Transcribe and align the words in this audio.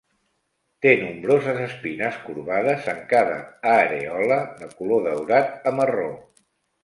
Té 0.83 0.91
nombroses 1.01 1.59
espines 1.65 2.15
corbades 2.29 2.89
en 2.95 3.03
cada 3.11 3.37
arèola 3.73 4.41
de 4.63 4.71
color 4.79 5.05
daurat 5.09 5.69
a 5.73 5.77
marró. 5.81 6.09